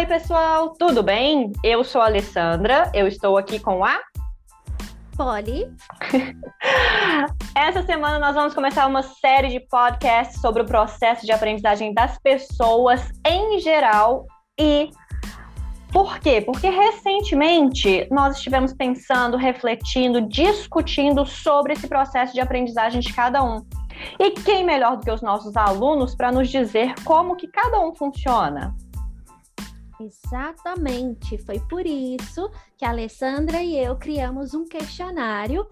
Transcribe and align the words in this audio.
Oi, 0.00 0.06
pessoal, 0.06 0.70
tudo 0.78 1.02
bem? 1.02 1.52
Eu 1.62 1.84
sou 1.84 2.00
a 2.00 2.06
Alessandra, 2.06 2.90
eu 2.94 3.06
estou 3.06 3.36
aqui 3.36 3.60
com 3.60 3.84
a 3.84 4.00
Polly. 5.14 5.70
Essa 7.54 7.82
semana 7.82 8.18
nós 8.18 8.34
vamos 8.34 8.54
começar 8.54 8.86
uma 8.86 9.02
série 9.02 9.48
de 9.50 9.60
podcasts 9.60 10.40
sobre 10.40 10.62
o 10.62 10.64
processo 10.64 11.26
de 11.26 11.32
aprendizagem 11.32 11.92
das 11.92 12.18
pessoas 12.18 13.12
em 13.26 13.58
geral 13.60 14.24
e 14.58 14.88
por 15.92 16.18
quê? 16.18 16.40
Porque 16.40 16.70
recentemente 16.70 18.08
nós 18.10 18.38
estivemos 18.38 18.72
pensando, 18.72 19.36
refletindo, 19.36 20.22
discutindo 20.22 21.26
sobre 21.26 21.74
esse 21.74 21.86
processo 21.86 22.32
de 22.32 22.40
aprendizagem 22.40 23.02
de 23.02 23.12
cada 23.12 23.42
um. 23.42 23.66
E 24.18 24.30
quem 24.30 24.64
melhor 24.64 24.96
do 24.96 25.04
que 25.04 25.10
os 25.10 25.20
nossos 25.20 25.54
alunos 25.58 26.14
para 26.14 26.32
nos 26.32 26.48
dizer 26.48 26.94
como 27.04 27.36
que 27.36 27.46
cada 27.46 27.78
um 27.80 27.94
funciona? 27.94 28.74
Exatamente, 30.00 31.36
foi 31.36 31.60
por 31.60 31.84
isso 31.84 32.50
que 32.78 32.86
a 32.86 32.88
Alessandra 32.88 33.62
e 33.62 33.76
eu 33.76 33.96
criamos 33.96 34.54
um 34.54 34.64
questionário 34.64 35.66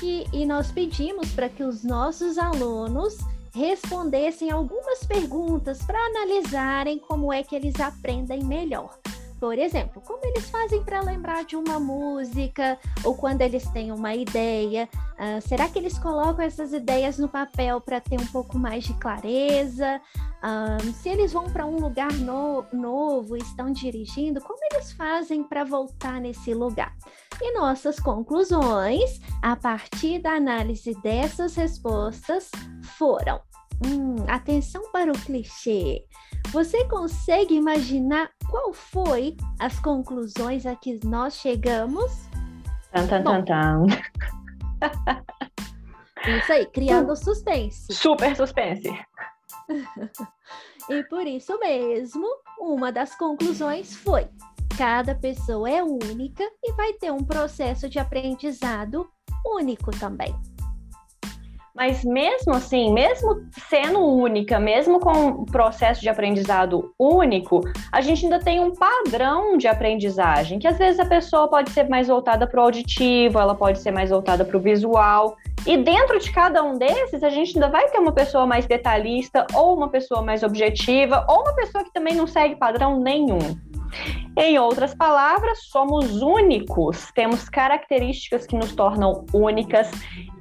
e, 0.00 0.46
nós 0.46 0.70
pedimos 0.70 1.32
para 1.32 1.48
que 1.48 1.62
os 1.62 1.82
nossos 1.82 2.38
alunos 2.38 3.18
respondessem 3.52 4.50
algumas 4.50 5.04
perguntas 5.04 5.82
para 5.82 5.98
analisarem 5.98 6.98
como 6.98 7.32
é 7.32 7.42
que 7.42 7.54
eles 7.54 7.78
aprendem 7.80 8.44
melhor. 8.44 9.01
Por 9.42 9.58
exemplo, 9.58 10.00
como 10.06 10.24
eles 10.24 10.48
fazem 10.48 10.84
para 10.84 11.00
lembrar 11.00 11.44
de 11.44 11.56
uma 11.56 11.80
música 11.80 12.78
ou 13.02 13.16
quando 13.16 13.40
eles 13.40 13.68
têm 13.70 13.90
uma 13.90 14.14
ideia? 14.14 14.88
Uh, 15.14 15.42
será 15.42 15.68
que 15.68 15.80
eles 15.80 15.98
colocam 15.98 16.44
essas 16.44 16.72
ideias 16.72 17.18
no 17.18 17.28
papel 17.28 17.80
para 17.80 18.00
ter 18.00 18.20
um 18.20 18.26
pouco 18.26 18.56
mais 18.56 18.84
de 18.84 18.94
clareza? 18.94 20.00
Uh, 20.44 20.92
se 20.92 21.08
eles 21.08 21.32
vão 21.32 21.50
para 21.50 21.66
um 21.66 21.80
lugar 21.80 22.12
no 22.12 22.64
novo 22.72 23.36
estão 23.36 23.72
dirigindo, 23.72 24.40
como 24.40 24.60
eles 24.70 24.92
fazem 24.92 25.42
para 25.42 25.64
voltar 25.64 26.20
nesse 26.20 26.54
lugar? 26.54 26.96
E 27.40 27.52
nossas 27.52 27.98
conclusões, 27.98 29.20
a 29.42 29.56
partir 29.56 30.20
da 30.20 30.34
análise 30.34 30.94
dessas 31.02 31.56
respostas, 31.56 32.48
foram: 32.96 33.40
hum, 33.84 34.24
atenção 34.28 34.82
para 34.92 35.10
o 35.10 35.18
clichê. 35.18 36.06
Você 36.52 36.84
consegue 36.84 37.54
imaginar 37.54 38.30
qual 38.52 38.70
foi 38.74 39.34
as 39.58 39.80
conclusões 39.80 40.66
a 40.66 40.76
que 40.76 41.00
nós 41.06 41.36
chegamos? 41.36 42.12
Tan, 42.92 43.06
tan, 43.06 43.22
Bom, 43.22 43.42
tan, 43.42 43.86
tan. 44.78 45.22
Isso 46.38 46.52
aí, 46.52 46.66
criando 46.66 47.16
suspense. 47.16 47.90
Super 47.90 48.36
suspense. 48.36 48.86
e 50.90 51.02
por 51.04 51.26
isso 51.26 51.58
mesmo, 51.58 52.26
uma 52.60 52.92
das 52.92 53.16
conclusões 53.16 53.96
foi: 53.96 54.28
cada 54.76 55.14
pessoa 55.16 55.68
é 55.68 55.82
única 55.82 56.44
e 56.62 56.72
vai 56.74 56.92
ter 56.92 57.10
um 57.10 57.24
processo 57.24 57.88
de 57.88 57.98
aprendizado 57.98 59.10
único 59.44 59.90
também. 59.98 60.32
Mas 61.74 62.04
mesmo 62.04 62.54
assim, 62.54 62.92
mesmo 62.92 63.46
sendo 63.70 63.98
única, 63.98 64.60
mesmo 64.60 65.00
com 65.00 65.12
um 65.12 65.44
processo 65.46 66.02
de 66.02 66.08
aprendizado 66.08 66.92
único, 66.98 67.62
a 67.90 68.00
gente 68.02 68.24
ainda 68.26 68.38
tem 68.38 68.60
um 68.60 68.74
padrão 68.74 69.56
de 69.56 69.66
aprendizagem, 69.66 70.58
que 70.58 70.68
às 70.68 70.76
vezes 70.76 71.00
a 71.00 71.06
pessoa 71.06 71.48
pode 71.48 71.70
ser 71.70 71.88
mais 71.88 72.08
voltada 72.08 72.46
para 72.46 72.60
o 72.60 72.64
auditivo, 72.64 73.38
ela 73.38 73.54
pode 73.54 73.78
ser 73.78 73.90
mais 73.90 74.10
voltada 74.10 74.44
para 74.44 74.56
o 74.56 74.60
visual. 74.60 75.34
E 75.66 75.78
dentro 75.78 76.18
de 76.18 76.30
cada 76.30 76.62
um 76.62 76.76
desses, 76.76 77.22
a 77.22 77.30
gente 77.30 77.56
ainda 77.56 77.70
vai 77.70 77.88
ter 77.88 77.98
uma 77.98 78.12
pessoa 78.12 78.46
mais 78.46 78.66
detalhista, 78.66 79.46
ou 79.54 79.74
uma 79.74 79.88
pessoa 79.88 80.20
mais 80.20 80.42
objetiva, 80.42 81.24
ou 81.26 81.40
uma 81.40 81.54
pessoa 81.54 81.84
que 81.84 81.92
também 81.92 82.14
não 82.14 82.26
segue 82.26 82.54
padrão 82.56 83.00
nenhum. 83.00 83.38
Em 84.36 84.58
outras 84.58 84.94
palavras, 84.94 85.64
somos 85.64 86.22
únicos, 86.22 87.12
temos 87.14 87.48
características 87.48 88.46
que 88.46 88.56
nos 88.56 88.74
tornam 88.74 89.26
únicas 89.32 89.90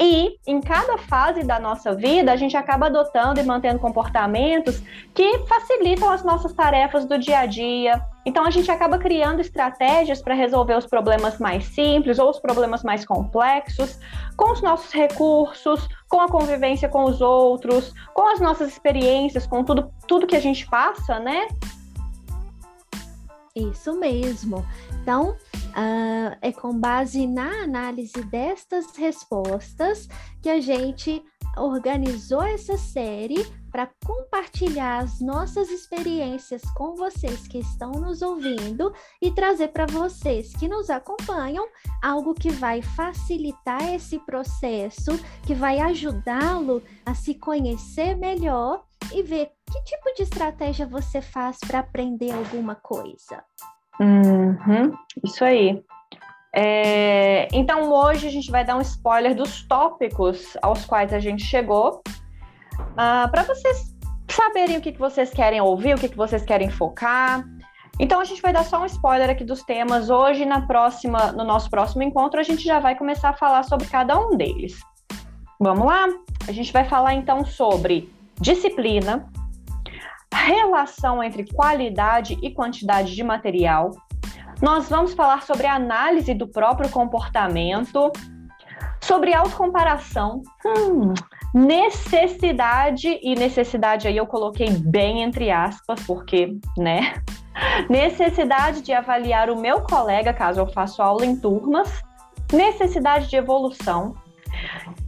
e 0.00 0.38
em 0.46 0.60
cada 0.60 0.98
fase 0.98 1.44
da 1.44 1.60
nossa 1.60 1.94
vida, 1.94 2.32
a 2.32 2.36
gente 2.36 2.56
acaba 2.56 2.86
adotando 2.86 3.40
e 3.40 3.44
mantendo 3.44 3.78
comportamentos 3.78 4.82
que 5.14 5.38
facilitam 5.46 6.10
as 6.10 6.24
nossas 6.24 6.52
tarefas 6.52 7.04
do 7.04 7.18
dia 7.18 7.40
a 7.40 7.46
dia. 7.46 8.04
Então, 8.26 8.44
a 8.44 8.50
gente 8.50 8.70
acaba 8.70 8.98
criando 8.98 9.40
estratégias 9.40 10.20
para 10.20 10.34
resolver 10.34 10.76
os 10.76 10.86
problemas 10.86 11.38
mais 11.38 11.64
simples 11.66 12.18
ou 12.18 12.30
os 12.30 12.40
problemas 12.40 12.82
mais 12.82 13.04
complexos, 13.04 13.98
com 14.36 14.52
os 14.52 14.62
nossos 14.62 14.92
recursos, 14.92 15.88
com 16.08 16.20
a 16.20 16.28
convivência 16.28 16.88
com 16.88 17.04
os 17.04 17.20
outros, 17.20 17.92
com 18.14 18.26
as 18.28 18.40
nossas 18.40 18.70
experiências, 18.70 19.46
com 19.46 19.62
tudo, 19.62 19.92
tudo 20.08 20.26
que 20.26 20.36
a 20.36 20.40
gente 20.40 20.66
passa, 20.68 21.20
né? 21.20 21.46
Isso 23.54 23.94
mesmo. 23.98 24.66
Então, 25.00 25.36
uh, 25.74 26.36
é 26.40 26.52
com 26.52 26.78
base 26.78 27.26
na 27.26 27.64
análise 27.64 28.22
destas 28.24 28.96
respostas 28.96 30.08
que 30.40 30.48
a 30.48 30.60
gente 30.60 31.22
organizou 31.56 32.42
essa 32.42 32.76
série 32.76 33.44
para 33.70 33.90
compartilhar 34.04 34.98
as 34.98 35.20
nossas 35.20 35.68
experiências 35.68 36.62
com 36.76 36.94
vocês 36.94 37.46
que 37.48 37.58
estão 37.58 37.92
nos 37.92 38.22
ouvindo 38.22 38.92
e 39.20 39.30
trazer 39.30 39.68
para 39.68 39.86
vocês 39.86 40.52
que 40.54 40.68
nos 40.68 40.90
acompanham 40.90 41.66
algo 42.02 42.34
que 42.34 42.50
vai 42.50 42.82
facilitar 42.82 43.82
esse 43.92 44.18
processo, 44.20 45.12
que 45.44 45.54
vai 45.54 45.80
ajudá-lo 45.80 46.82
a 47.04 47.14
se 47.14 47.34
conhecer 47.34 48.16
melhor 48.16 48.84
e 49.12 49.22
ver 49.22 49.50
que 49.70 49.82
tipo 49.82 50.14
de 50.16 50.22
estratégia 50.22 50.86
você 50.86 51.20
faz 51.20 51.58
para 51.58 51.80
aprender 51.80 52.32
alguma 52.32 52.74
coisa. 52.76 53.44
Uhum, 54.00 54.92
isso 55.24 55.44
aí. 55.44 55.82
É, 56.56 57.48
então, 57.52 57.92
hoje 57.92 58.28
a 58.28 58.30
gente 58.30 58.50
vai 58.50 58.64
dar 58.64 58.76
um 58.76 58.80
spoiler 58.80 59.34
dos 59.34 59.66
tópicos 59.66 60.56
aos 60.62 60.84
quais 60.84 61.12
a 61.12 61.18
gente 61.18 61.44
chegou, 61.44 62.02
uh, 62.78 62.82
ah, 62.96 63.28
para 63.30 63.42
vocês 63.42 63.92
saberem 64.28 64.76
o 64.76 64.80
que, 64.80 64.92
que 64.92 64.98
vocês 64.98 65.30
querem 65.30 65.60
ouvir, 65.60 65.94
o 65.94 65.98
que, 65.98 66.08
que 66.08 66.16
vocês 66.16 66.44
querem 66.44 66.70
focar. 66.70 67.44
Então, 67.98 68.20
a 68.20 68.24
gente 68.24 68.42
vai 68.42 68.52
dar 68.52 68.64
só 68.64 68.82
um 68.82 68.86
spoiler 68.86 69.30
aqui 69.30 69.44
dos 69.44 69.62
temas. 69.62 70.10
Hoje, 70.10 70.44
na 70.44 70.66
próxima, 70.66 71.32
no 71.32 71.44
nosso 71.44 71.70
próximo 71.70 72.02
encontro, 72.02 72.40
a 72.40 72.42
gente 72.42 72.64
já 72.64 72.80
vai 72.80 72.96
começar 72.96 73.30
a 73.30 73.34
falar 73.34 73.62
sobre 73.64 73.86
cada 73.86 74.18
um 74.18 74.36
deles. 74.36 74.78
Vamos 75.60 75.86
lá? 75.86 76.08
A 76.48 76.52
gente 76.52 76.72
vai 76.72 76.84
falar 76.84 77.14
então 77.14 77.44
sobre 77.44 78.12
disciplina, 78.40 79.28
relação 80.34 81.22
entre 81.22 81.44
qualidade 81.52 82.38
e 82.42 82.50
quantidade 82.50 83.14
de 83.14 83.22
material. 83.22 83.90
Nós 84.60 84.88
vamos 84.88 85.14
falar 85.14 85.42
sobre 85.42 85.66
análise 85.66 86.34
do 86.34 86.46
próprio 86.46 86.90
comportamento, 86.90 88.10
sobre 89.00 89.34
autocomparação, 89.34 90.42
hum, 90.64 91.12
necessidade, 91.54 93.18
e 93.22 93.34
necessidade 93.34 94.08
aí 94.08 94.16
eu 94.16 94.26
coloquei 94.26 94.70
bem 94.70 95.22
entre 95.22 95.50
aspas, 95.50 96.00
porque, 96.06 96.56
né? 96.76 97.14
Necessidade 97.88 98.82
de 98.82 98.92
avaliar 98.92 99.48
o 99.48 99.60
meu 99.60 99.82
colega 99.82 100.32
caso 100.32 100.60
eu 100.60 100.66
faça 100.66 101.04
aula 101.04 101.24
em 101.24 101.36
turmas, 101.36 102.02
necessidade 102.52 103.28
de 103.28 103.36
evolução, 103.36 104.14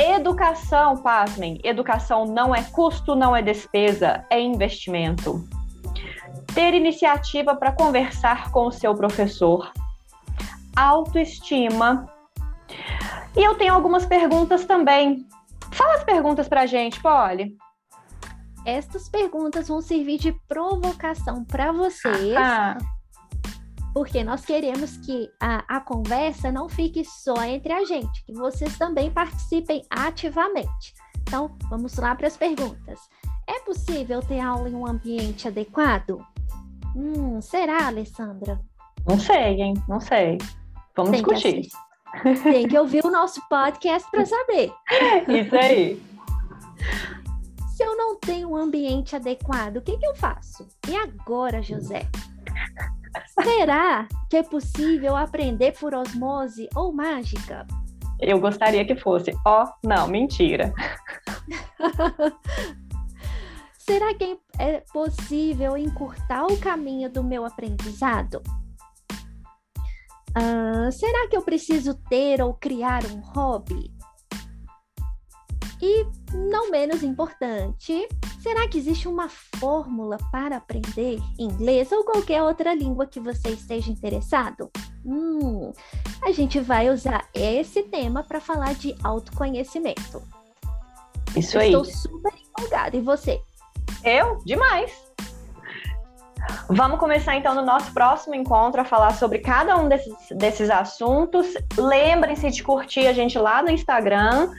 Educação, 0.00 0.96
pasmem, 0.96 1.60
educação 1.62 2.24
não 2.24 2.54
é 2.54 2.62
custo, 2.62 3.14
não 3.14 3.36
é 3.36 3.42
despesa, 3.42 4.24
é 4.30 4.40
investimento. 4.40 5.46
Ter 6.54 6.72
iniciativa 6.72 7.54
para 7.54 7.70
conversar 7.70 8.50
com 8.50 8.68
o 8.68 8.72
seu 8.72 8.94
professor. 8.94 9.70
Autoestima. 10.74 12.08
E 13.36 13.44
eu 13.44 13.54
tenho 13.56 13.74
algumas 13.74 14.06
perguntas 14.06 14.64
também. 14.64 15.26
Fala 15.70 15.96
as 15.96 16.04
perguntas 16.04 16.48
para 16.48 16.62
a 16.62 16.66
gente, 16.66 16.98
Polly. 17.02 17.54
Estas 18.64 19.06
perguntas 19.06 19.68
vão 19.68 19.82
servir 19.82 20.16
de 20.16 20.32
provocação 20.48 21.44
para 21.44 21.72
vocês. 21.72 22.34
Ah 22.38 22.78
porque 23.92 24.22
nós 24.22 24.44
queremos 24.44 24.96
que 24.98 25.30
a, 25.40 25.76
a 25.76 25.80
conversa 25.80 26.52
não 26.52 26.68
fique 26.68 27.04
só 27.04 27.42
entre 27.44 27.72
a 27.72 27.84
gente, 27.84 28.24
que 28.24 28.32
vocês 28.32 28.78
também 28.78 29.10
participem 29.10 29.82
ativamente. 29.90 30.94
Então, 31.22 31.56
vamos 31.68 31.96
lá 31.96 32.14
para 32.14 32.26
as 32.26 32.36
perguntas. 32.36 33.00
É 33.46 33.60
possível 33.60 34.20
ter 34.20 34.40
aula 34.40 34.68
em 34.68 34.74
um 34.74 34.86
ambiente 34.86 35.48
adequado? 35.48 36.24
Hum, 36.94 37.40
será, 37.40 37.86
Alessandra? 37.86 38.60
Não 39.08 39.18
sei, 39.18 39.60
hein? 39.60 39.74
Não 39.88 40.00
sei. 40.00 40.38
Vamos 40.96 41.12
Tem 41.12 41.22
discutir. 41.22 41.68
Que 42.22 42.34
Tem 42.42 42.68
que 42.68 42.78
ouvir 42.78 43.04
o 43.04 43.10
nosso 43.10 43.40
podcast 43.48 44.10
para 44.10 44.26
saber. 44.26 44.72
Isso 45.28 45.56
aí. 45.56 46.02
Se 47.76 47.84
eu 47.84 47.96
não 47.96 48.16
tenho 48.16 48.50
um 48.50 48.56
ambiente 48.56 49.16
adequado, 49.16 49.76
o 49.76 49.82
que, 49.82 49.96
que 49.96 50.06
eu 50.06 50.14
faço? 50.14 50.66
E 50.88 50.96
agora, 50.96 51.62
José? 51.62 52.08
Será 53.42 54.06
que 54.28 54.36
é 54.36 54.42
possível 54.42 55.16
aprender 55.16 55.72
por 55.78 55.94
osmose 55.94 56.68
ou 56.74 56.92
mágica? 56.92 57.66
Eu 58.20 58.38
gostaria 58.38 58.84
que 58.84 58.94
fosse. 58.94 59.32
Ó, 59.46 59.64
oh, 59.64 59.88
não, 59.88 60.06
mentira. 60.06 60.72
Será 63.78 64.14
que 64.14 64.38
é 64.58 64.84
possível 64.92 65.76
encurtar 65.76 66.46
o 66.46 66.56
caminho 66.58 67.10
do 67.10 67.24
meu 67.24 67.44
aprendizado? 67.44 68.42
Uh, 70.30 70.92
será 70.92 71.26
que 71.28 71.36
eu 71.36 71.42
preciso 71.42 71.94
ter 72.08 72.40
ou 72.40 72.54
criar 72.54 73.04
um 73.06 73.18
hobby? 73.20 73.92
E, 75.82 76.06
não 76.32 76.70
menos 76.70 77.02
importante, 77.02 78.06
será 78.40 78.66
que 78.68 78.78
existe 78.78 79.06
uma 79.06 79.28
fórmula 79.28 80.16
para 80.32 80.56
aprender 80.56 81.18
inglês 81.38 81.92
ou 81.92 82.04
qualquer 82.04 82.42
outra 82.42 82.74
língua 82.74 83.06
que 83.06 83.20
você 83.20 83.50
esteja 83.50 83.90
interessado? 83.90 84.70
Hum, 85.04 85.72
a 86.22 86.32
gente 86.32 86.60
vai 86.60 86.90
usar 86.90 87.26
esse 87.34 87.82
tema 87.84 88.22
para 88.22 88.40
falar 88.40 88.74
de 88.74 88.94
autoconhecimento. 89.04 90.22
Isso 91.36 91.58
aí. 91.58 91.68
Estou 91.68 91.84
super 91.84 92.32
empolgada. 92.34 92.96
E 92.96 93.00
você? 93.00 93.40
Eu? 94.04 94.38
Demais! 94.44 95.10
Vamos 96.68 96.98
começar 96.98 97.36
então 97.36 97.54
no 97.54 97.62
nosso 97.62 97.92
próximo 97.92 98.34
encontro 98.34 98.80
a 98.80 98.84
falar 98.84 99.12
sobre 99.12 99.40
cada 99.40 99.76
um 99.76 99.88
desses, 99.88 100.14
desses 100.30 100.70
assuntos. 100.70 101.54
Lembrem-se 101.76 102.50
de 102.50 102.62
curtir 102.62 103.06
a 103.06 103.12
gente 103.12 103.38
lá 103.38 103.62
no 103.62 103.70
Instagram 103.70 104.50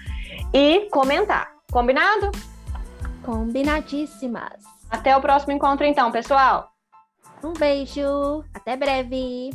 e 0.53 0.87
comentar. 0.91 1.49
Combinado? 1.71 2.31
Combinadíssimas. 3.23 4.63
Até 4.89 5.15
o 5.15 5.21
próximo 5.21 5.53
encontro 5.53 5.85
então, 5.85 6.11
pessoal. 6.11 6.69
Um 7.43 7.53
beijo, 7.53 8.43
até 8.53 8.75
breve. 8.75 9.49